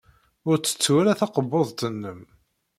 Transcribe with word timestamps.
Ur 0.49 0.57
ttettu 0.57 0.93
ara 0.99 1.19
takebbuḍt-nnem. 1.19 2.21